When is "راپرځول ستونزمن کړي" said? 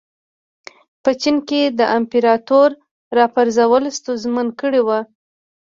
3.17-4.81